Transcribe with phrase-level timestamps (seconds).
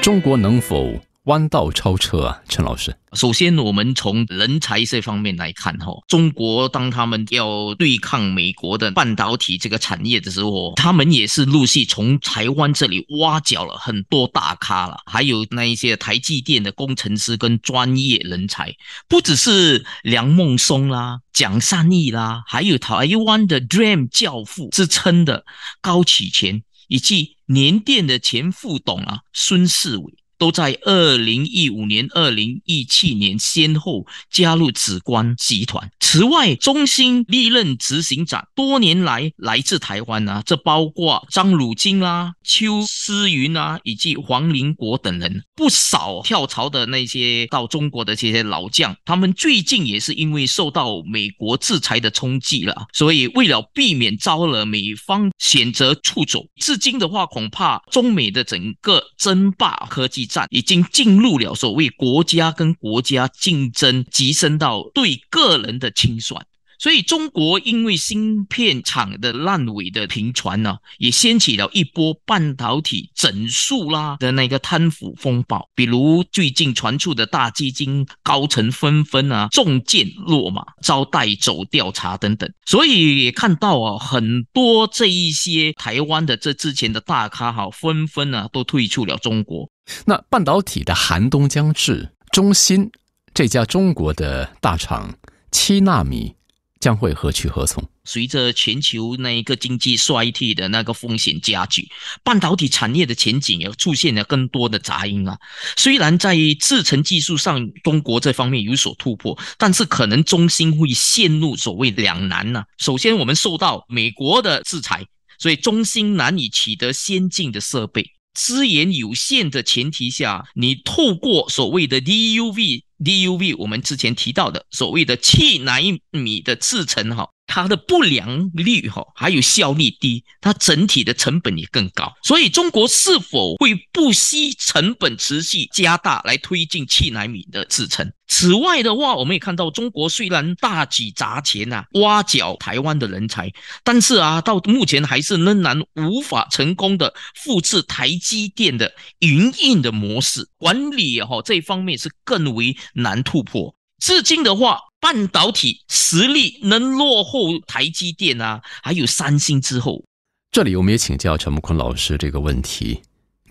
[0.00, 1.00] 中国能否？
[1.24, 2.96] 弯道超车啊，陈老师。
[3.12, 18.74] 首先，我们从人才这方面来看，哈，中国当他们要对抗美国的半导体这个产业的时候，他们也是陆续从台湾这里挖角了很多大咖了，还有那一些台积电的工程师跟专业人才，
[19.06, 25.44] 不只是梁孟松啦、蒋善义啦，还有台湾的 Dream 教父之称的
[25.82, 30.17] 高启全，以及联电的前副董啊孙世伟。
[30.38, 35.90] 都在二零一五年、二零一七年先后加入紫光集团。
[36.00, 45.44] 此外，中兴历任执行长多年来来自台湾啊，这包括张汝京啦、邱思云啊，以及黄林国等人。
[45.56, 56.46] 不少跳槽的那些到中国的这些老将，他们最近也是因为受到美国制裁的冲击了，所以为了避免招惹美方，选择出走。
[56.56, 60.27] 至今的话，恐怕中美的整个争霸科技。
[60.28, 66.46] 战已经进入了所谓国家跟国家竞争，提升到对个人的清算。
[66.78, 75.68] 所以，中国因为芯片厂的烂尾的频传呢，也掀起了一波半导体整数啦的那个贪腐风暴。
[75.74, 82.48] 比如最近传出的大基金高层纷纷啊中箭落马，遭带走调查等等。
[82.64, 89.68] 所以也看到啊，很多这一些台湾的这之前的大咖哈，纷纷啊都退出了中国。
[90.06, 92.88] 那半导体的寒冬将至，中芯
[93.34, 95.12] 这家中国的大厂
[95.50, 96.37] 七纳米。
[96.80, 97.82] 将会何去何从？
[98.04, 101.88] 随着全球那一个经济衰退的那个风险加剧，
[102.22, 105.38] 半导体产业的前景也出现了更多的杂音啊。
[105.76, 112.62] 虽然在制程技术上，中国这方面有所突破，但是可能中芯会陷入所谓两难呢。
[112.78, 115.04] 首先，我们受到美国的制裁，
[115.38, 122.82] 所以中芯难以取得先进的设备，资源有限的前提下，你透过所谓的 DUV。
[123.02, 125.78] DUV，我们之前提到的所谓的七纳
[126.10, 127.30] 米的制成，哈。
[127.48, 132.12] 它的不良率哈，还有效率低，它整体的成本也更高。
[132.22, 138.12] 所以中国是否会不惜成本持续加大来推进七纳米的制程？
[138.28, 143.50] 此外的话，我们也看到中国虽然大举砸钱呐，挖角台湾的人才，
[143.82, 153.74] 但是啊，到目前还是仍然无法成功的复制台积电的营运的模式，管理哈这方面是更为难突破。
[153.98, 154.78] 至今的话。
[155.00, 160.04] 半导体实力能落后台积电啊，还有三星之后。
[160.50, 163.00] 这里我们也请教陈木坤老师这个问题：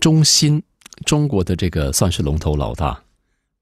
[0.00, 0.62] 中芯，
[1.06, 3.02] 中国的这个算是龙头老大，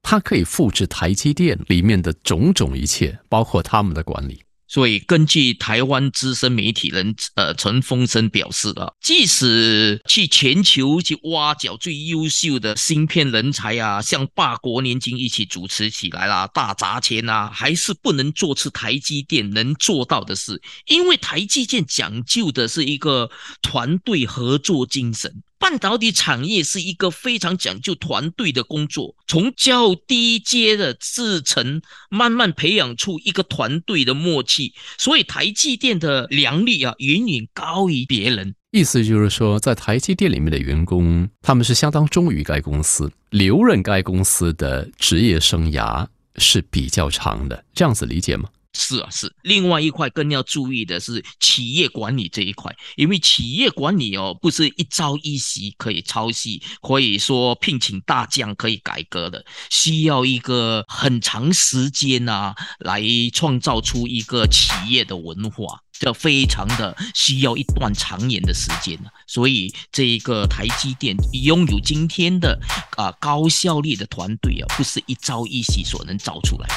[0.01, 4.41] 它可以复制台积电里面的种种一切，包括他们的管理。
[4.67, 23.29] 所以，根据台湾资深媒体人呃陈峰生表示啊，即使去全球去挖角最优秀的芯片人才啊，像霸国年金一起主持起来啦，大砸钱啊，还是不能做出台积电能做到的事，因为台积电讲究的是一个
[23.61, 25.43] 团队合作精神。
[25.69, 38.55] 半导体产业是一个非常讲究团队的工作，从较低阶的制程慢慢培养出一个团队的默契，所以台积电的良率啊远远高于别人。
[38.71, 46.07] 意思就是说，在台积电里面的员工，他们是相当忠于该公司，留任该公司的职业生涯
[46.37, 48.47] 是比较长的，这样子理解吗？
[48.77, 49.33] 是啊，是。
[49.41, 63.01] 另外一块更要注意的是企业管理这一块，因为企业管理哦，不是一朝一夕可以抄袭，可以说聘请大将可以改革的，需要一个很长时间啊，来
[63.33, 72.59] 创造出一个企业的文化，这非常的需要一段长远的时间所以，这一个台积电拥有今天的
[72.95, 76.67] 啊高效率的团队啊，不是一朝一夕所能造出来。